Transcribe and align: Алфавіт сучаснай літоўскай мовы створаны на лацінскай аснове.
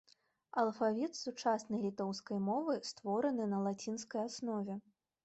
Алфавіт 0.59 1.11
сучаснай 1.19 1.83
літоўскай 1.87 2.39
мовы 2.47 2.75
створаны 2.93 3.47
на 3.53 3.59
лацінскай 3.67 4.21
аснове. 4.31 4.79